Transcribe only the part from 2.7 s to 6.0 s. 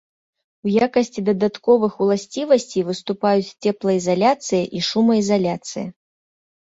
выступаюць цеплаізаляцыя і шумаізаляцыя.